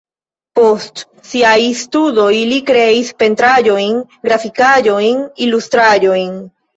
Post 0.59 1.01
siaj 1.31 1.57
studoj 1.81 2.31
li 2.51 2.57
kreis 2.69 3.11
pentraĵojn, 3.23 3.99
grafikaĵojn, 4.29 5.21
ilustraĵojn. 5.49 6.33